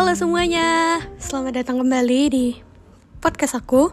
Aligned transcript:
Halo 0.00 0.16
semuanya, 0.16 0.96
selamat 1.20 1.60
datang 1.60 1.84
kembali 1.84 2.20
di 2.32 2.56
podcast 3.20 3.52
aku. 3.52 3.92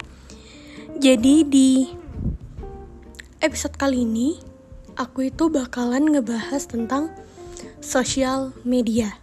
Jadi 0.96 1.44
di 1.44 1.84
episode 3.44 3.76
kali 3.76 4.08
ini, 4.08 4.40
aku 4.96 5.28
itu 5.28 5.52
bakalan 5.52 6.08
ngebahas 6.08 6.64
tentang 6.64 7.12
sosial 7.84 8.56
media. 8.64 9.20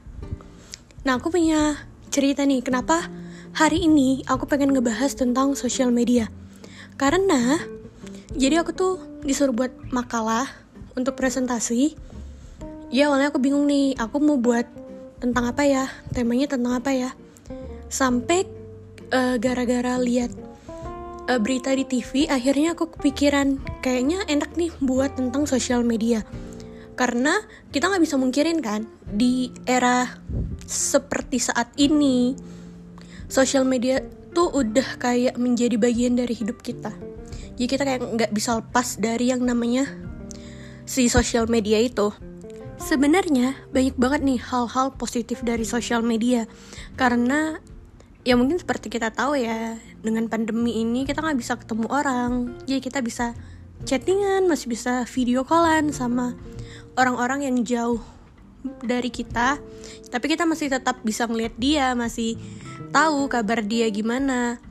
Nah, 1.09 1.17
aku 1.17 1.33
punya 1.33 1.73
cerita 2.13 2.45
nih, 2.45 2.61
kenapa 2.61 3.09
hari 3.57 3.89
ini 3.89 4.21
aku 4.29 4.45
pengen 4.45 4.69
ngebahas 4.69 5.17
tentang 5.17 5.57
sosial 5.57 5.89
media. 5.89 6.29
Karena, 7.01 7.65
jadi 8.37 8.61
aku 8.61 8.77
tuh 8.77 9.01
disuruh 9.25 9.57
buat 9.57 9.73
makalah 9.89 10.45
untuk 10.93 11.17
presentasi. 11.17 11.97
Ya, 12.93 13.09
awalnya 13.09 13.33
aku 13.33 13.41
bingung 13.41 13.65
nih, 13.65 13.97
aku 13.97 14.21
mau 14.21 14.37
buat 14.37 14.84
tentang 15.25 15.49
apa 15.49 15.65
ya? 15.65 15.89
Temanya 16.13 16.53
tentang 16.53 16.77
apa 16.77 16.93
ya? 16.93 17.09
Sampai 17.89 18.45
uh, 19.09 19.41
gara-gara 19.41 19.97
lihat 19.97 20.29
uh, 21.25 21.39
berita 21.41 21.73
di 21.73 21.85
TV 21.85 22.29
akhirnya 22.29 22.77
aku 22.77 22.93
kepikiran 22.93 23.57
kayaknya 23.81 24.21
enak 24.29 24.53
nih 24.53 24.69
buat 24.85 25.17
tentang 25.17 25.49
sosial 25.49 25.81
media. 25.81 26.21
Karena 26.95 27.41
kita 27.73 27.89
nggak 27.89 28.03
bisa 28.05 28.15
mungkirin 28.15 28.61
kan 28.61 28.87
di 29.03 29.51
era 29.67 30.07
seperti 30.63 31.41
saat 31.41 31.73
ini 31.75 32.37
sosial 33.27 33.67
media 33.67 33.99
tuh 34.31 34.53
udah 34.53 35.01
kayak 35.01 35.35
menjadi 35.35 35.75
bagian 35.75 36.15
dari 36.15 36.37
hidup 36.37 36.61
kita. 36.61 36.93
Jadi 37.55 37.67
kita 37.67 37.83
kayak 37.83 38.01
nggak 38.03 38.31
bisa 38.31 38.59
lepas 38.59 38.99
dari 38.99 39.31
yang 39.31 39.43
namanya 39.43 39.87
si 40.85 41.09
sosial 41.09 41.49
media 41.49 41.81
itu 41.81 42.13
Sebenarnya 42.85 43.57
banyak 43.73 43.97
banget 43.97 44.21
nih 44.21 44.37
hal-hal 44.45 44.93
positif 44.93 45.41
dari 45.41 45.65
sosial 45.65 46.05
media. 46.05 46.45
Karena 46.93 47.57
ya 48.21 48.37
mungkin 48.37 48.61
seperti 48.61 48.93
kita 48.93 49.09
tahu 49.09 49.41
ya 49.41 49.81
dengan 50.05 50.29
pandemi 50.29 50.85
ini 50.85 51.01
kita 51.01 51.25
nggak 51.25 51.39
bisa 51.41 51.57
ketemu 51.57 51.89
orang. 51.89 52.53
Jadi 52.69 52.85
kita 52.85 53.01
bisa 53.01 53.33
chattingan 53.89 54.45
masih 54.45 54.69
bisa 54.69 55.01
video 55.09 55.41
callan 55.41 55.89
sama 55.89 56.37
orang-orang 56.93 57.49
yang 57.49 57.57
jauh 57.65 58.05
dari 58.85 59.09
kita. 59.09 59.57
Tapi 60.13 60.25
kita 60.29 60.45
masih 60.45 60.69
tetap 60.69 61.01
bisa 61.01 61.25
ngeliat 61.25 61.57
dia 61.57 61.97
masih 61.97 62.37
tahu 62.93 63.25
kabar 63.33 63.65
dia 63.65 63.89
gimana. 63.89 64.61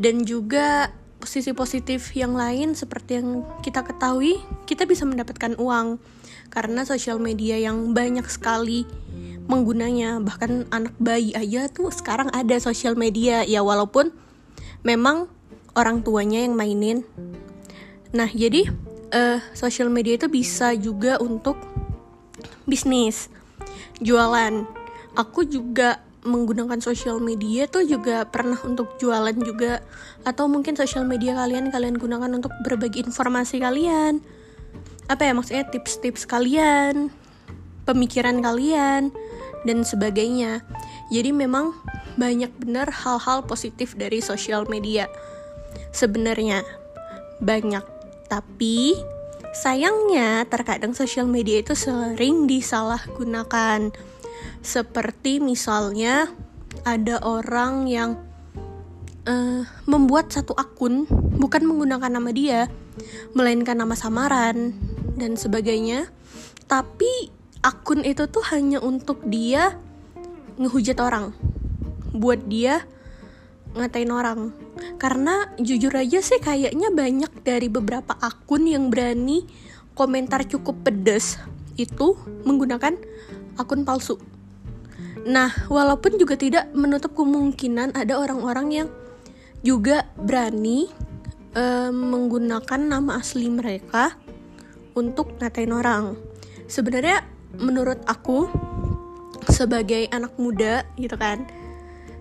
Dan 0.00 0.24
juga 0.24 0.88
posisi 1.20 1.52
positif 1.52 2.16
yang 2.16 2.32
lain 2.32 2.72
seperti 2.72 3.20
yang 3.20 3.44
kita 3.60 3.84
ketahui 3.84 4.40
kita 4.64 4.88
bisa 4.88 5.04
mendapatkan 5.04 5.52
uang 5.60 6.00
karena 6.52 6.84
sosial 6.84 7.16
media 7.16 7.56
yang 7.56 7.96
banyak 7.96 8.28
sekali 8.28 8.84
menggunanya. 9.48 10.20
Bahkan 10.20 10.68
anak 10.68 10.94
bayi 11.00 11.32
aja 11.32 11.66
tuh 11.72 11.88
sekarang 11.88 12.28
ada 12.30 12.56
sosial 12.60 12.94
media. 12.94 13.42
Ya 13.48 13.64
walaupun 13.64 14.12
memang 14.84 15.32
orang 15.72 16.04
tuanya 16.04 16.44
yang 16.44 16.54
mainin. 16.54 17.08
Nah 18.12 18.28
jadi 18.28 18.68
uh, 19.16 19.40
sosial 19.56 19.88
media 19.88 20.20
itu 20.20 20.28
bisa 20.28 20.76
juga 20.76 21.16
untuk 21.18 21.56
bisnis 22.68 23.32
jualan. 24.04 24.68
Aku 25.16 25.44
juga 25.44 26.00
menggunakan 26.22 26.78
sosial 26.78 27.18
media 27.18 27.66
tuh 27.66 27.82
juga 27.82 28.28
pernah 28.28 28.60
untuk 28.62 29.00
jualan 29.00 29.34
juga. 29.40 29.80
Atau 30.22 30.46
mungkin 30.46 30.76
sosial 30.76 31.08
media 31.08 31.34
kalian 31.34 31.72
kalian 31.72 31.96
gunakan 31.96 32.30
untuk 32.30 32.52
berbagi 32.62 33.02
informasi 33.02 33.58
kalian 33.58 34.41
apa 35.10 35.22
ya 35.26 35.32
maksudnya 35.34 35.66
tips-tips 35.66 36.24
kalian, 36.26 37.10
pemikiran 37.84 38.42
kalian 38.42 39.10
dan 39.66 39.82
sebagainya. 39.82 40.62
Jadi 41.12 41.30
memang 41.34 41.76
banyak 42.16 42.52
benar 42.60 42.88
hal-hal 42.92 43.44
positif 43.44 43.96
dari 43.96 44.20
sosial 44.20 44.68
media. 44.68 45.08
Sebenarnya 45.92 46.64
banyak, 47.40 47.84
tapi 48.28 48.96
sayangnya 49.52 50.48
terkadang 50.48 50.96
sosial 50.96 51.28
media 51.28 51.60
itu 51.60 51.76
sering 51.76 52.48
disalahgunakan. 52.48 53.92
Seperti 54.62 55.42
misalnya 55.42 56.30
ada 56.86 57.20
orang 57.20 57.90
yang 57.90 58.16
uh, 59.28 59.62
membuat 59.84 60.32
satu 60.32 60.56
akun 60.56 61.04
bukan 61.36 61.66
menggunakan 61.66 62.08
nama 62.08 62.30
dia, 62.32 62.60
melainkan 63.36 63.76
nama 63.76 63.92
samaran 63.92 64.91
dan 65.22 65.38
sebagainya. 65.38 66.10
Tapi 66.66 67.30
akun 67.62 68.02
itu 68.02 68.26
tuh 68.26 68.42
hanya 68.50 68.82
untuk 68.82 69.22
dia 69.22 69.78
ngehujat 70.58 70.98
orang. 70.98 71.30
Buat 72.10 72.50
dia 72.50 72.82
ngatain 73.78 74.10
orang. 74.10 74.50
Karena 74.98 75.48
jujur 75.62 75.94
aja 75.94 76.18
sih 76.18 76.42
kayaknya 76.42 76.90
banyak 76.90 77.32
dari 77.46 77.70
beberapa 77.70 78.18
akun 78.18 78.66
yang 78.66 78.90
berani 78.90 79.46
komentar 79.94 80.44
cukup 80.44 80.82
pedes 80.84 81.38
itu 81.78 82.18
menggunakan 82.44 82.98
akun 83.56 83.86
palsu. 83.86 84.20
Nah, 85.22 85.54
walaupun 85.70 86.18
juga 86.18 86.34
tidak 86.34 86.68
menutup 86.74 87.14
kemungkinan 87.14 87.94
ada 87.94 88.18
orang-orang 88.18 88.68
yang 88.74 88.88
juga 89.62 90.10
berani 90.18 90.90
uh, 91.54 91.94
menggunakan 91.94 92.80
nama 92.82 93.22
asli 93.22 93.46
mereka 93.46 94.18
untuk 94.92 95.36
ngatain 95.40 95.72
orang. 95.72 96.16
Sebenarnya 96.66 97.24
menurut 97.56 98.00
aku 98.08 98.48
sebagai 99.50 100.08
anak 100.12 100.36
muda 100.40 100.86
gitu 100.96 101.14
kan, 101.18 101.44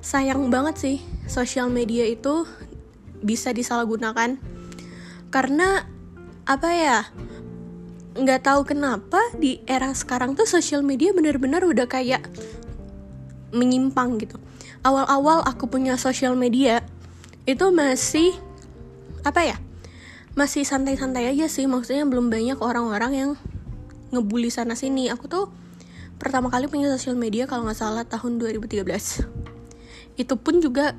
sayang 0.02 0.50
banget 0.50 0.76
sih 0.82 0.98
sosial 1.30 1.70
media 1.70 2.10
itu 2.10 2.44
bisa 3.22 3.54
disalahgunakan 3.54 4.42
karena 5.30 5.86
apa 6.50 6.70
ya 6.74 7.00
nggak 8.18 8.44
tahu 8.44 8.68
kenapa 8.68 9.22
di 9.40 9.64
era 9.64 9.94
sekarang 9.96 10.36
tuh 10.36 10.44
sosial 10.44 10.84
media 10.84 11.16
benar-benar 11.16 11.64
udah 11.64 11.88
kayak 11.88 12.28
menyimpang 13.56 14.20
gitu 14.20 14.36
awal-awal 14.84 15.46
aku 15.48 15.70
punya 15.70 15.96
sosial 15.96 16.36
media 16.36 16.84
itu 17.46 17.72
masih 17.72 18.36
apa 19.24 19.54
ya 19.54 19.58
masih 20.36 20.64
santai-santai 20.64 21.28
aja 21.28 21.48
sih. 21.52 21.68
Maksudnya 21.68 22.08
belum 22.08 22.32
banyak 22.32 22.60
orang-orang 22.60 23.12
yang 23.14 23.32
ngebully 24.12 24.52
sana 24.52 24.76
sini. 24.76 25.08
Aku 25.12 25.28
tuh 25.28 25.52
pertama 26.22 26.54
kali 26.54 26.70
punya 26.70 26.92
sosial 26.94 27.18
media 27.18 27.50
kalau 27.50 27.66
nggak 27.66 27.80
salah 27.80 28.06
tahun 28.06 28.38
2013 28.38 28.86
itu 30.20 30.34
pun 30.38 30.62
juga 30.62 30.94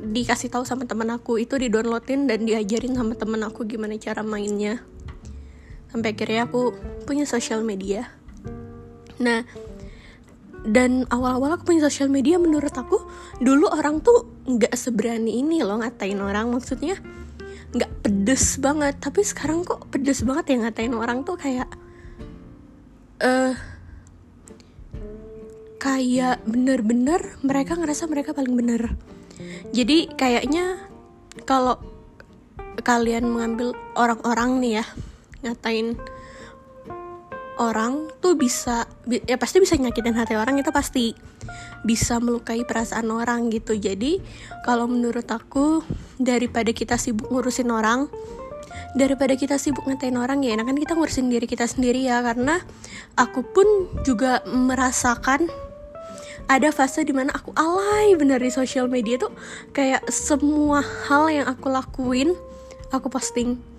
dikasih 0.00 0.50
tahu 0.50 0.64
sama 0.66 0.88
teman 0.88 1.12
aku. 1.12 1.38
Itu 1.38 1.60
di 1.60 1.70
downloadin 1.70 2.26
dan 2.26 2.48
diajarin 2.48 2.96
sama 2.96 3.14
teman 3.14 3.44
aku 3.46 3.68
gimana 3.68 3.94
cara 4.00 4.24
mainnya. 4.24 4.82
Sampai 5.90 6.14
akhirnya 6.14 6.50
aku 6.50 6.74
punya 7.06 7.28
sosial 7.28 7.62
media. 7.62 8.10
Nah 9.22 9.44
dan 10.60 11.08
awal-awal 11.08 11.56
aku 11.56 11.72
punya 11.72 11.88
sosial 11.88 12.12
media 12.12 12.36
menurut 12.36 12.76
aku 12.76 13.00
dulu 13.40 13.72
orang 13.72 14.04
tuh 14.04 14.28
nggak 14.44 14.76
seberani 14.76 15.40
ini 15.40 15.62
loh 15.62 15.78
ngatain 15.78 16.18
orang. 16.18 16.50
Maksudnya 16.50 16.98
nggak 17.70 17.90
pedes 18.30 18.62
banget. 18.62 18.94
Tapi 19.02 19.26
sekarang 19.26 19.66
kok 19.66 19.90
pedes 19.90 20.22
banget 20.22 20.54
ya 20.54 20.56
ngatain 20.62 20.94
orang 20.94 21.26
tuh 21.26 21.34
kayak 21.34 21.66
eh 23.18 23.26
uh, 23.26 23.54
kayak 25.82 26.38
bener-bener 26.46 27.34
mereka 27.42 27.74
ngerasa 27.74 28.06
mereka 28.06 28.30
paling 28.30 28.54
bener. 28.54 28.94
Jadi 29.74 30.14
kayaknya 30.14 30.78
kalau 31.42 31.82
kalian 32.86 33.26
mengambil 33.26 33.74
orang-orang 33.98 34.62
nih 34.62 34.72
ya 34.78 34.84
ngatain 35.42 35.98
orang 37.60 38.08
tuh 38.24 38.40
bisa 38.40 38.88
ya 39.06 39.36
pasti 39.36 39.60
bisa 39.60 39.76
nyakitin 39.76 40.16
hati 40.16 40.32
orang 40.32 40.56
itu 40.56 40.72
pasti 40.72 41.12
bisa 41.84 42.16
melukai 42.16 42.64
perasaan 42.64 43.12
orang 43.12 43.52
gitu. 43.52 43.76
Jadi 43.76 44.18
kalau 44.64 44.88
menurut 44.88 45.28
aku 45.28 45.84
daripada 46.16 46.72
kita 46.72 46.96
sibuk 46.96 47.28
ngurusin 47.28 47.68
orang 47.68 48.08
daripada 48.96 49.38
kita 49.38 49.60
sibuk 49.60 49.86
ngatain 49.86 50.18
orang 50.18 50.42
ya 50.42 50.56
enakan 50.56 50.74
kita 50.80 50.96
ngurusin 50.96 51.28
diri 51.28 51.44
kita 51.44 51.68
sendiri 51.68 52.08
ya. 52.08 52.24
Karena 52.24 52.56
aku 53.20 53.44
pun 53.44 53.68
juga 54.08 54.40
merasakan 54.48 55.52
ada 56.50 56.74
fase 56.74 57.06
di 57.06 57.14
mana 57.14 57.30
aku 57.30 57.54
alay 57.54 58.16
bener 58.16 58.40
di 58.40 58.50
sosial 58.50 58.88
media 58.88 59.20
tuh. 59.20 59.30
Kayak 59.76 60.08
semua 60.08 60.80
hal 60.80 61.28
yang 61.28 61.46
aku 61.46 61.68
lakuin 61.68 62.32
aku 62.90 63.06
posting 63.06 63.69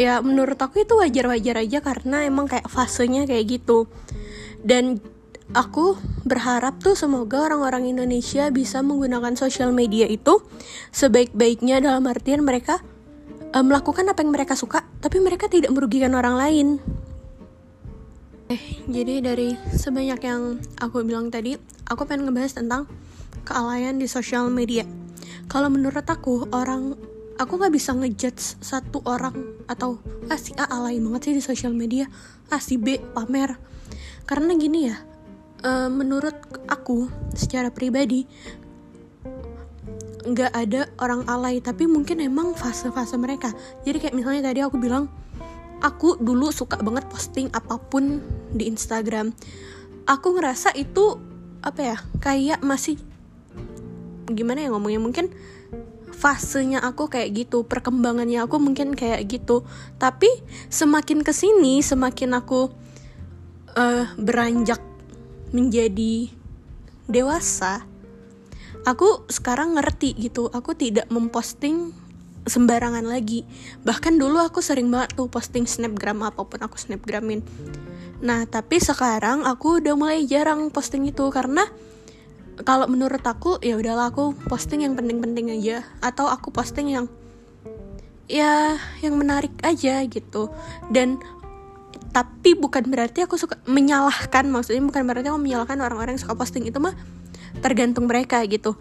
ya 0.00 0.24
menurut 0.24 0.56
aku 0.56 0.88
itu 0.88 0.96
wajar-wajar 0.96 1.60
aja 1.60 1.84
karena 1.84 2.24
emang 2.24 2.48
kayak 2.48 2.72
fasenya 2.72 3.28
kayak 3.28 3.60
gitu 3.60 3.84
dan 4.64 4.96
aku 5.52 6.00
berharap 6.24 6.80
tuh 6.80 6.96
semoga 6.96 7.44
orang-orang 7.44 7.92
Indonesia 7.92 8.48
bisa 8.48 8.80
menggunakan 8.80 9.36
sosial 9.36 9.76
media 9.76 10.08
itu 10.08 10.40
sebaik-baiknya 10.96 11.84
dalam 11.84 12.08
artian 12.08 12.40
mereka 12.40 12.80
uh, 13.52 13.60
melakukan 13.60 14.08
apa 14.08 14.24
yang 14.24 14.32
mereka 14.32 14.56
suka 14.56 14.88
tapi 15.04 15.20
mereka 15.20 15.52
tidak 15.52 15.68
merugikan 15.68 16.16
orang 16.16 16.40
lain 16.40 16.68
Eh, 18.50 18.82
jadi 18.90 19.22
dari 19.22 19.54
sebanyak 19.54 20.26
yang 20.26 20.58
aku 20.82 21.06
bilang 21.06 21.30
tadi, 21.30 21.54
aku 21.86 22.02
pengen 22.02 22.26
ngebahas 22.26 22.58
tentang 22.58 22.90
kealayan 23.46 24.02
di 24.02 24.10
sosial 24.10 24.50
media. 24.50 24.82
Kalau 25.46 25.70
menurut 25.70 26.02
aku, 26.02 26.50
orang 26.50 26.98
aku 27.40 27.56
nggak 27.56 27.72
bisa 27.72 27.96
ngejudge 27.96 28.60
satu 28.60 29.00
orang 29.08 29.32
atau 29.64 29.96
ah 30.28 30.36
si 30.36 30.52
A 30.60 30.68
alay 30.68 31.00
banget 31.00 31.32
sih 31.32 31.34
di 31.40 31.42
sosial 31.42 31.72
media, 31.72 32.04
ah 32.52 32.60
si 32.60 32.76
B 32.76 33.00
pamer. 33.00 33.56
Karena 34.28 34.52
gini 34.60 34.92
ya, 34.92 35.00
uh, 35.64 35.88
menurut 35.88 36.36
aku 36.68 37.08
secara 37.32 37.72
pribadi 37.72 38.28
nggak 40.20 40.52
ada 40.52 40.84
orang 41.00 41.24
alay 41.32 41.64
tapi 41.64 41.88
mungkin 41.88 42.20
emang 42.20 42.52
fase-fase 42.52 43.16
mereka. 43.16 43.56
Jadi 43.88 43.96
kayak 44.04 44.14
misalnya 44.14 44.52
tadi 44.52 44.60
aku 44.60 44.76
bilang 44.76 45.08
aku 45.80 46.20
dulu 46.20 46.52
suka 46.52 46.76
banget 46.84 47.08
posting 47.08 47.48
apa 47.56 47.80
pun 47.80 48.20
di 48.52 48.68
Instagram. 48.68 49.32
Aku 50.04 50.36
ngerasa 50.36 50.76
itu 50.76 51.16
apa 51.64 51.80
ya 51.80 51.96
kayak 52.20 52.60
masih 52.60 53.00
gimana 54.28 54.60
ya 54.60 54.68
ngomongnya 54.70 55.00
mungkin 55.00 55.32
fasenya 56.20 56.84
aku 56.84 57.08
kayak 57.08 57.32
gitu 57.32 57.64
perkembangannya 57.64 58.44
aku 58.44 58.60
mungkin 58.60 58.92
kayak 58.92 59.24
gitu. 59.24 59.64
Tapi 59.96 60.28
semakin 60.68 61.24
ke 61.24 61.32
sini 61.32 61.80
semakin 61.80 62.36
aku 62.36 62.68
uh, 63.72 64.04
beranjak 64.20 64.84
menjadi 65.56 66.28
dewasa 67.08 67.88
aku 68.84 69.24
sekarang 69.32 69.80
ngerti 69.80 70.12
gitu. 70.20 70.52
Aku 70.52 70.76
tidak 70.76 71.08
memposting 71.08 71.96
sembarangan 72.44 73.04
lagi. 73.04 73.44
Bahkan 73.84 74.16
dulu 74.16 74.40
aku 74.40 74.64
sering 74.64 74.88
banget 74.88 75.16
tuh 75.16 75.28
posting 75.28 75.64
snapgram 75.64 76.20
apa 76.24 76.44
pun 76.44 76.60
aku 76.60 76.76
snapgramin. 76.76 77.44
Nah 78.20 78.44
tapi 78.44 78.80
sekarang 78.80 79.44
aku 79.48 79.80
udah 79.80 79.94
mulai 79.96 80.24
jarang 80.28 80.68
posting 80.68 81.08
itu 81.08 81.28
karena 81.32 81.64
kalau 82.64 82.86
menurut 82.86 83.22
aku 83.24 83.60
ya 83.62 83.76
udahlah 83.76 84.12
aku 84.12 84.36
posting 84.48 84.84
yang 84.84 84.94
penting-penting 84.96 85.52
aja. 85.54 85.86
Atau 86.00 86.28
aku 86.28 86.52
posting 86.52 86.92
yang 86.92 87.06
ya 88.30 88.78
yang 89.02 89.18
menarik 89.18 89.52
aja 89.64 90.00
gitu. 90.06 90.52
Dan 90.88 91.18
tapi 92.10 92.58
bukan 92.58 92.90
berarti 92.90 93.22
aku 93.22 93.38
suka 93.38 93.58
menyalahkan 93.70 94.46
maksudnya 94.50 94.82
bukan 94.82 95.06
berarti 95.06 95.30
aku 95.30 95.38
menyalahkan 95.38 95.78
orang-orang 95.78 96.18
yang 96.18 96.22
suka 96.22 96.34
posting. 96.38 96.66
Itu 96.66 96.82
mah 96.82 96.94
tergantung 97.64 98.10
mereka 98.10 98.42
gitu. 98.46 98.74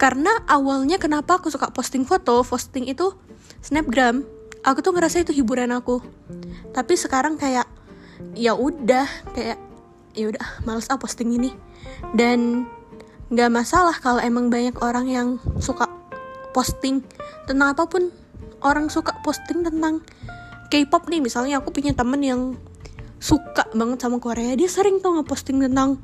Karena 0.00 0.32
awalnya 0.48 0.96
kenapa 0.96 1.36
aku 1.36 1.52
suka 1.52 1.68
posting 1.76 2.08
foto 2.08 2.40
posting 2.40 2.88
itu 2.88 3.12
snapgram 3.60 4.24
aku 4.64 4.80
tuh 4.80 4.92
ngerasa 4.96 5.24
itu 5.24 5.32
hiburan 5.36 5.72
aku. 5.72 6.00
Tapi 6.72 6.94
sekarang 6.96 7.36
kayak 7.36 7.68
ya 8.36 8.56
udah 8.56 9.04
kayak 9.36 9.58
ya 10.16 10.24
udah 10.32 10.44
males 10.64 10.88
ah 10.88 10.96
posting 10.96 11.36
ini. 11.36 11.50
Dan 12.16 12.64
nggak 13.30 13.50
masalah 13.50 13.94
kalau 14.02 14.18
emang 14.18 14.50
banyak 14.50 14.74
orang 14.82 15.06
yang 15.06 15.28
suka 15.62 15.86
posting. 16.50 17.06
Tentang 17.46 17.74
apa 17.74 17.86
pun 17.86 18.10
orang 18.60 18.90
suka 18.90 19.14
posting 19.22 19.62
tentang 19.62 20.02
K-pop 20.70 21.06
nih. 21.06 21.22
Misalnya 21.22 21.62
aku 21.62 21.70
punya 21.70 21.94
temen 21.94 22.20
yang 22.22 22.58
suka 23.22 23.70
banget 23.74 24.02
sama 24.02 24.18
Korea. 24.18 24.54
Dia 24.58 24.66
sering 24.66 24.98
tuh 24.98 25.18
ngeposting 25.18 25.62
tentang 25.62 26.02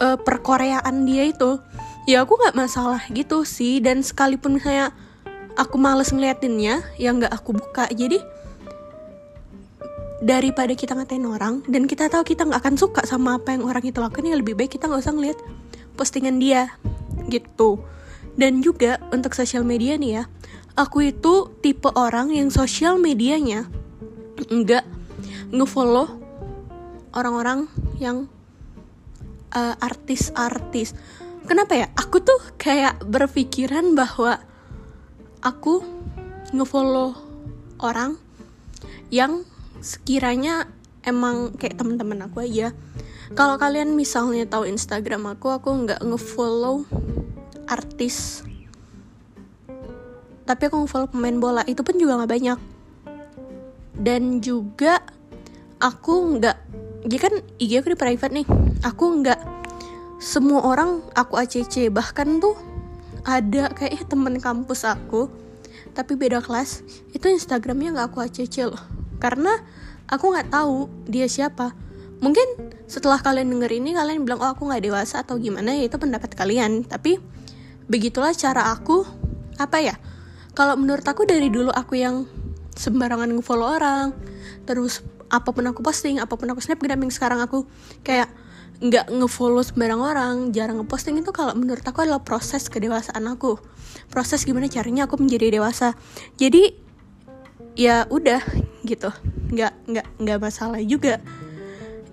uh, 0.00 0.16
perkoreaan 0.16 1.04
dia 1.04 1.28
itu. 1.28 1.60
Ya 2.08 2.24
aku 2.24 2.40
nggak 2.40 2.56
masalah 2.56 3.04
gitu 3.12 3.44
sih. 3.44 3.80
Dan 3.84 4.00
sekalipun 4.00 4.56
misalnya 4.56 4.96
aku 5.60 5.76
males 5.76 6.12
ngeliatinnya 6.12 6.84
ya 6.96 7.12
nggak 7.12 7.32
aku 7.32 7.52
buka. 7.56 7.88
Jadi 7.92 8.20
daripada 10.24 10.72
kita 10.72 10.96
ngatain 10.96 11.28
orang 11.28 11.60
dan 11.68 11.84
kita 11.84 12.08
tahu 12.08 12.24
kita 12.24 12.48
nggak 12.48 12.64
akan 12.64 12.76
suka 12.80 13.04
sama 13.04 13.36
apa 13.36 13.52
yang 13.52 13.68
orang 13.68 13.84
itu 13.84 14.00
lakukan 14.00 14.24
ya 14.24 14.36
lebih 14.40 14.56
baik 14.56 14.72
kita 14.72 14.88
nggak 14.88 15.04
usah 15.04 15.12
ngeliat 15.12 15.38
postingan 15.96 16.38
dia 16.38 16.76
gitu 17.32 17.80
dan 18.36 18.60
juga 18.60 19.00
untuk 19.10 19.32
sosial 19.32 19.64
media 19.64 19.96
nih 19.96 20.22
ya 20.22 20.24
aku 20.76 21.10
itu 21.10 21.50
tipe 21.64 21.88
orang 21.96 22.30
yang 22.30 22.52
sosial 22.52 23.00
medianya 23.00 23.66
nggak 24.52 24.84
ngefollow 25.50 26.20
orang-orang 27.16 27.64
yang 27.96 28.28
uh, 29.56 29.74
artis-artis. 29.80 30.92
Kenapa 31.48 31.72
ya? 31.72 31.86
Aku 31.96 32.20
tuh 32.20 32.36
kayak 32.60 33.00
berpikiran 33.08 33.96
bahwa 33.96 34.36
aku 35.40 35.80
ngefollow 36.52 37.16
orang 37.80 38.20
yang 39.08 39.48
sekiranya 39.80 40.68
emang 41.06 41.56
kayak 41.56 41.80
teman-teman 41.80 42.28
aku 42.28 42.44
aja. 42.44 42.76
Kalau 43.34 43.58
kalian 43.58 43.98
misalnya 43.98 44.46
tahu 44.46 44.70
Instagram 44.70 45.34
aku, 45.34 45.50
aku 45.50 45.68
nggak 45.72 46.04
ngefollow 46.04 46.86
artis. 47.66 48.46
Tapi 50.46 50.62
aku 50.70 50.86
ngefollow 50.86 51.10
pemain 51.10 51.34
bola. 51.40 51.62
Itu 51.66 51.82
pun 51.82 51.98
juga 51.98 52.22
nggak 52.22 52.30
banyak. 52.30 52.58
Dan 53.98 54.38
juga 54.38 55.02
aku 55.80 56.38
nggak 56.38 56.56
jadi 57.06 57.16
kan 57.22 57.34
IG 57.62 57.72
aku 57.80 57.88
di 57.94 57.98
private 57.98 58.32
nih 58.34 58.46
aku 58.82 59.04
nggak 59.22 59.40
semua 60.18 60.64
orang 60.64 61.04
aku 61.12 61.36
ACC 61.36 61.92
bahkan 61.92 62.40
tuh 62.40 62.56
ada 63.22 63.70
kayak 63.70 64.08
temen 64.08 64.40
kampus 64.40 64.88
aku 64.88 65.28
tapi 65.92 66.16
beda 66.16 66.40
kelas 66.40 66.82
itu 67.12 67.26
Instagramnya 67.28 67.94
nggak 67.94 68.06
aku 68.10 68.18
ACC 68.24 68.66
loh 68.66 68.80
karena 69.20 69.60
aku 70.08 70.32
nggak 70.32 70.50
tahu 70.50 70.88
dia 71.06 71.28
siapa 71.28 71.76
mungkin 72.20 72.72
setelah 72.86 73.20
kalian 73.20 73.50
denger 73.50 73.70
ini 73.76 73.92
kalian 73.92 74.24
bilang 74.24 74.40
oh 74.40 74.50
aku 74.54 74.70
nggak 74.70 74.82
dewasa 74.86 75.26
atau 75.26 75.36
gimana 75.36 75.74
ya 75.74 75.90
itu 75.90 75.96
pendapat 75.98 76.32
kalian. 76.32 76.86
Tapi 76.86 77.18
begitulah 77.86 78.34
cara 78.34 78.72
aku 78.72 79.06
apa 79.56 79.78
ya 79.80 79.96
kalau 80.56 80.76
menurut 80.76 81.04
aku 81.04 81.24
dari 81.28 81.48
dulu 81.52 81.72
aku 81.72 82.00
yang 82.00 82.24
sembarangan 82.76 83.32
ngefollow 83.32 83.76
orang 83.76 84.12
terus 84.68 85.00
apa 85.32 85.50
pun 85.50 85.64
aku 85.66 85.80
posting 85.80 86.20
apa 86.20 86.36
pun 86.36 86.46
aku 86.52 86.60
snapgram 86.60 87.00
yang 87.02 87.12
sekarang 87.14 87.40
aku 87.40 87.64
kayak 88.04 88.30
nggak 88.76 89.08
ngefollow 89.08 89.64
sembarang 89.64 90.00
orang 90.04 90.34
jarang 90.52 90.84
ngeposting 90.84 91.16
itu 91.16 91.32
kalau 91.32 91.56
menurut 91.56 91.80
aku 91.80 92.04
adalah 92.04 92.20
proses 92.20 92.68
kedewasaan 92.68 93.24
aku. 93.24 93.56
Proses 94.12 94.44
gimana 94.44 94.68
caranya 94.68 95.08
aku 95.08 95.16
menjadi 95.16 95.48
dewasa. 95.48 95.96
Jadi 96.36 96.76
ya 97.72 98.04
udah 98.12 98.44
gitu. 98.84 99.08
Nggak 99.48 99.72
nggak 99.88 100.06
nggak 100.20 100.38
masalah 100.44 100.80
juga 100.84 101.24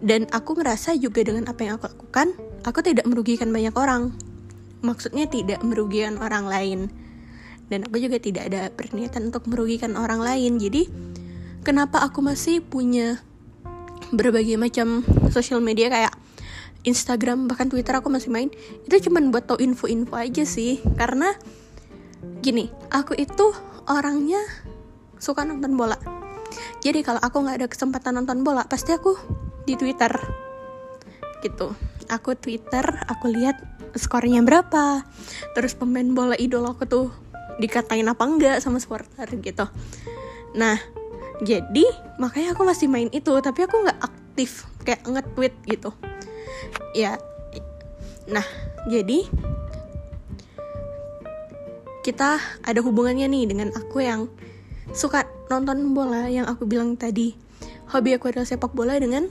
dan 0.03 0.27
aku 0.35 0.59
ngerasa 0.59 0.99
juga 0.99 1.23
dengan 1.23 1.47
apa 1.47 1.63
yang 1.63 1.79
aku 1.79 1.87
lakukan 1.87 2.35
aku 2.67 2.79
tidak 2.83 3.07
merugikan 3.07 3.51
banyak 3.51 3.71
orang. 3.75 4.11
Maksudnya 4.83 5.31
tidak 5.31 5.63
merugikan 5.63 6.19
orang 6.19 6.43
lain. 6.43 6.79
Dan 7.71 7.87
aku 7.87 8.03
juga 8.03 8.19
tidak 8.19 8.51
ada 8.51 8.67
perniatan 8.75 9.31
untuk 9.31 9.47
merugikan 9.47 9.95
orang 9.95 10.19
lain. 10.19 10.59
Jadi 10.59 10.91
kenapa 11.63 12.03
aku 12.03 12.19
masih 12.19 12.59
punya 12.59 13.23
berbagai 14.11 14.59
macam 14.59 15.07
sosial 15.31 15.63
media 15.63 15.87
kayak 15.87 16.13
Instagram 16.83 17.47
bahkan 17.47 17.71
Twitter 17.71 17.95
aku 17.95 18.11
masih 18.11 18.27
main 18.27 18.51
itu 18.83 19.07
cuman 19.07 19.31
buat 19.31 19.47
tau 19.47 19.55
info-info 19.55 20.19
aja 20.19 20.43
sih. 20.43 20.83
Karena 20.99 21.31
gini 22.43 22.67
aku 22.91 23.15
itu 23.15 23.55
orangnya 23.87 24.43
suka 25.15 25.47
nonton 25.47 25.79
bola. 25.79 25.95
Jadi 26.83 26.99
kalau 27.07 27.23
aku 27.23 27.39
nggak 27.39 27.63
ada 27.63 27.67
kesempatan 27.71 28.19
nonton 28.19 28.43
bola 28.43 28.67
pasti 28.67 28.91
aku 28.91 29.42
di 29.63 29.73
Twitter. 29.79 30.11
Gitu. 31.43 31.75
Aku 32.11 32.35
Twitter 32.35 32.83
aku 33.07 33.31
lihat 33.31 33.59
skornya 33.95 34.43
berapa. 34.43 35.03
Terus 35.55 35.75
pemain 35.77 36.07
bola 36.07 36.35
idola 36.35 36.75
aku 36.75 36.85
tuh 36.87 37.07
dikatain 37.61 38.07
apa 38.09 38.23
enggak 38.25 38.57
sama 38.59 38.81
supporter 38.81 39.29
gitu. 39.39 39.65
Nah 40.57 40.77
jadi 41.41 41.85
makanya 42.21 42.53
aku 42.53 42.63
masih 42.65 42.87
main 42.87 43.09
itu 43.09 43.33
tapi 43.41 43.65
aku 43.65 43.83
nggak 43.83 43.99
aktif 43.99 44.65
kayak 44.85 45.05
nge-tweet 45.05 45.53
gitu. 45.69 45.91
Ya 46.97 47.17
nah 48.23 48.45
jadi 48.87 49.27
kita 52.03 52.39
ada 52.67 52.79
hubungannya 52.83 53.31
nih 53.31 53.47
dengan 53.47 53.71
aku 53.75 54.03
yang 54.03 54.27
suka 54.91 55.23
nonton 55.47 55.95
bola 55.95 56.27
yang 56.27 56.45
aku 56.47 56.67
bilang 56.67 56.99
tadi. 56.99 57.35
Hobi 57.93 58.17
aku 58.17 58.33
adalah 58.33 58.47
sepak 58.47 58.73
bola 58.73 58.97
dengan 58.97 59.29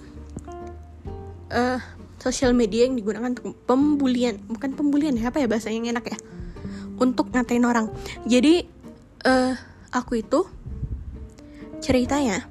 uh, 1.52 1.78
sosial 2.18 2.56
media 2.56 2.88
yang 2.88 2.96
digunakan 2.96 3.28
untuk 3.28 3.54
pembulian 3.68 4.40
bukan 4.48 4.72
pembulian 4.72 5.14
ya 5.14 5.28
apa 5.28 5.44
ya 5.44 5.46
bahasa 5.46 5.68
yang 5.68 5.86
enak 5.86 6.08
ya? 6.10 6.18
Untuk 6.96 7.30
ngatain 7.30 7.66
orang. 7.66 7.92
Jadi 8.24 8.64
uh, 9.26 9.54
aku 9.92 10.24
itu 10.24 10.46
ceritanya 11.82 12.46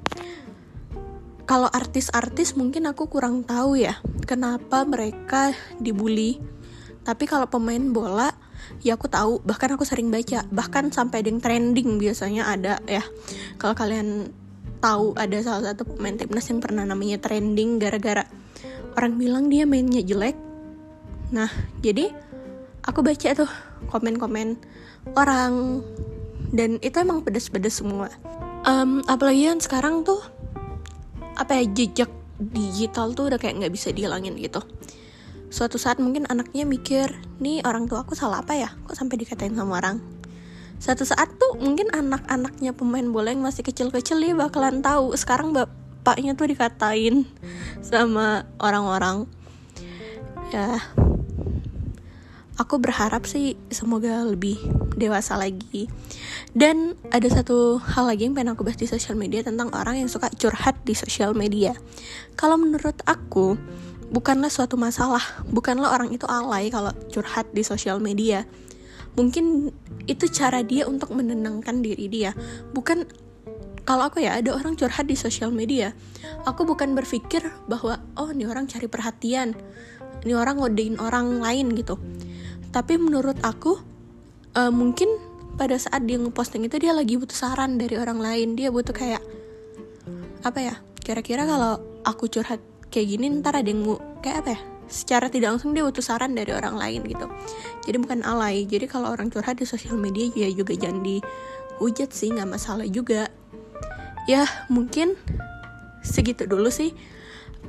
kalau 1.47 1.67
artis-artis 1.67 2.55
mungkin 2.55 2.87
aku 2.87 3.11
kurang 3.11 3.43
tahu 3.43 3.75
ya 3.79 3.99
kenapa 4.23 4.87
mereka 4.87 5.51
dibully. 5.81 6.39
Tapi 7.01 7.25
kalau 7.25 7.49
pemain 7.49 7.81
bola 7.81 8.29
ya 8.85 8.95
aku 8.95 9.09
tahu 9.09 9.41
bahkan 9.43 9.73
aku 9.73 9.83
sering 9.83 10.13
baca 10.13 10.45
bahkan 10.53 10.93
sampai 10.93 11.25
ada 11.25 11.29
yang 11.33 11.41
trending 11.41 11.97
biasanya 11.99 12.47
ada 12.47 12.79
ya. 12.87 13.03
Kalau 13.59 13.75
kalian 13.75 14.31
tahu 14.79 15.13
ada 15.19 15.37
salah 15.43 15.73
satu 15.73 15.85
pemain 15.85 16.15
timnas 16.15 16.47
yang 16.47 16.63
pernah 16.63 16.87
namanya 16.87 17.19
trending 17.19 17.77
gara-gara 17.83 18.25
orang 18.97 19.19
bilang 19.19 19.45
dia 19.47 19.63
mainnya 19.67 20.01
jelek. 20.03 20.35
Nah 21.31 21.49
jadi 21.79 22.11
aku 22.85 23.05
baca 23.05 23.29
tuh 23.35 23.51
komen-komen 23.89 24.57
orang 25.17 25.81
dan 26.51 26.77
itu 26.83 26.97
emang 26.99 27.23
pedes-pedes 27.23 27.79
semua. 27.81 28.11
Um, 28.61 29.01
apalagi 29.09 29.49
yang 29.49 29.61
sekarang 29.63 30.05
tuh 30.05 30.21
apa 31.39 31.57
ya 31.57 31.65
jejak 31.71 32.11
digital 32.37 33.13
tuh 33.17 33.33
udah 33.33 33.39
kayak 33.41 33.57
nggak 33.61 33.73
bisa 33.73 33.89
dihilangin 33.89 34.37
gitu. 34.37 34.61
Suatu 35.51 35.75
saat 35.75 35.99
mungkin 35.99 36.23
anaknya 36.31 36.63
mikir 36.63 37.11
nih 37.43 37.59
orang 37.67 37.89
tua 37.89 38.07
aku 38.07 38.15
salah 38.15 38.39
apa 38.39 38.55
ya? 38.55 38.69
Kok 38.87 38.95
sampai 38.95 39.19
dikatain 39.19 39.51
sama 39.51 39.83
orang? 39.83 39.99
Satu 40.81 41.05
saat 41.05 41.29
tuh 41.37 41.61
mungkin 41.61 41.93
anak-anaknya 41.93 42.73
pemain 42.73 43.05
bola 43.05 43.29
yang 43.29 43.45
masih 43.45 43.61
kecil-kecil 43.61 44.17
dia 44.17 44.33
bakalan 44.33 44.81
tahu. 44.81 45.13
Sekarang 45.13 45.53
bapaknya 46.01 46.33
tuh 46.33 46.49
dikatain 46.49 47.29
sama 47.85 48.49
orang-orang. 48.57 49.29
Ya 50.49 50.81
aku 52.57 52.81
berharap 52.81 53.29
sih 53.29 53.53
semoga 53.69 54.25
lebih 54.25 54.57
dewasa 54.97 55.37
lagi. 55.37 55.85
Dan 56.57 56.97
ada 57.13 57.29
satu 57.29 57.77
hal 57.77 58.09
lagi 58.09 58.25
yang 58.25 58.33
pengen 58.33 58.57
aku 58.57 58.65
bahas 58.65 58.81
di 58.81 58.89
sosial 58.89 59.13
media 59.13 59.45
tentang 59.45 59.69
orang 59.77 60.01
yang 60.01 60.09
suka 60.09 60.33
curhat 60.33 60.81
di 60.89 60.97
sosial 60.97 61.37
media. 61.37 61.77
Kalau 62.33 62.57
menurut 62.57 62.97
aku 63.05 63.61
bukanlah 64.09 64.49
suatu 64.49 64.81
masalah 64.81 65.21
bukanlah 65.53 65.93
orang 65.93 66.09
itu 66.09 66.25
alay 66.25 66.73
kalau 66.73 66.89
curhat 67.13 67.45
di 67.53 67.61
sosial 67.61 68.01
media. 68.01 68.49
Mungkin 69.13 69.69
itu 70.09 70.25
cara 70.33 70.65
dia 70.65 70.89
untuk 70.89 71.13
menenangkan 71.13 71.85
diri 71.85 72.09
dia. 72.09 72.33
Bukan 72.73 73.05
kalau 73.91 74.07
aku 74.07 74.23
ya 74.23 74.39
ada 74.39 74.55
orang 74.55 74.79
curhat 74.79 75.03
di 75.03 75.19
sosial 75.19 75.51
media. 75.51 75.91
Aku 76.47 76.63
bukan 76.63 76.95
berpikir 76.95 77.43
bahwa 77.67 77.99
oh 78.15 78.31
ini 78.31 78.47
orang 78.47 78.63
cari 78.63 78.87
perhatian. 78.87 79.51
Ini 80.23 80.31
orang 80.31 80.63
ngodein 80.63 80.95
orang 80.95 81.43
lain 81.43 81.75
gitu. 81.75 81.99
Tapi 82.71 82.95
menurut 82.95 83.35
aku 83.43 83.83
uh, 84.55 84.71
mungkin 84.71 85.11
pada 85.59 85.75
saat 85.75 86.07
dia 86.07 86.15
ngeposting 86.15 86.71
itu 86.71 86.79
dia 86.79 86.95
lagi 86.95 87.19
butuh 87.19 87.35
saran 87.35 87.75
dari 87.75 87.99
orang 87.99 88.23
lain. 88.23 88.55
Dia 88.55 88.71
butuh 88.71 88.95
kayak 88.95 89.19
apa 90.47 90.59
ya 90.63 90.79
kira-kira 91.03 91.43
kalau 91.43 91.83
aku 92.07 92.31
curhat 92.31 92.63
kayak 92.87 93.11
gini 93.11 93.43
ntar 93.43 93.59
ada 93.59 93.67
yang 93.67 93.83
mau 93.83 93.99
kayak 94.23 94.47
apa 94.47 94.49
ya 94.55 94.59
secara 94.87 95.27
tidak 95.27 95.59
langsung 95.59 95.75
dia 95.75 95.83
butuh 95.83 95.99
saran 95.99 96.31
dari 96.31 96.55
orang 96.55 96.79
lain 96.79 97.03
gitu. 97.11 97.27
Jadi 97.83 97.97
bukan 97.99 98.23
alay. 98.23 98.63
Jadi 98.63 98.87
kalau 98.87 99.11
orang 99.11 99.27
curhat 99.27 99.59
di 99.59 99.67
sosial 99.67 99.99
media 99.99 100.31
ya 100.31 100.47
juga 100.47 100.79
jangan 100.79 101.03
dihujat 101.03 102.15
sih 102.15 102.31
nggak 102.31 102.55
masalah 102.55 102.87
juga 102.87 103.27
ya 104.31 104.47
mungkin 104.71 105.19
segitu 105.99 106.47
dulu 106.47 106.71
sih 106.71 106.95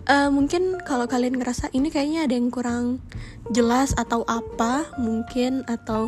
uh, 0.07 0.31
mungkin 0.31 0.79
kalau 0.87 1.11
kalian 1.11 1.43
ngerasa 1.43 1.75
ini 1.75 1.91
kayaknya 1.91 2.31
ada 2.31 2.35
yang 2.39 2.55
kurang 2.55 3.03
jelas 3.51 3.91
atau 3.99 4.23
apa 4.31 4.87
mungkin 4.95 5.67
atau 5.67 6.07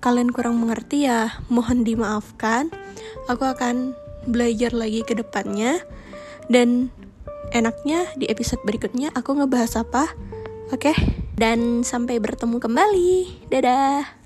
kalian 0.00 0.32
kurang 0.32 0.56
mengerti 0.58 1.04
ya 1.04 1.36
mohon 1.52 1.84
dimaafkan 1.84 2.72
aku 3.28 3.44
akan 3.44 3.92
belajar 4.24 4.72
lagi 4.72 5.04
ke 5.04 5.12
depannya 5.12 5.84
dan 6.48 6.88
enaknya 7.52 8.08
di 8.16 8.26
episode 8.32 8.64
berikutnya 8.64 9.12
aku 9.12 9.36
ngebahas 9.36 9.84
apa 9.84 10.08
Oke, 10.72 10.88
okay? 10.88 10.96
dan 11.36 11.84
sampai 11.84 12.16
bertemu 12.16 12.56
kembali. 12.56 13.44
Dadah. 13.52 14.21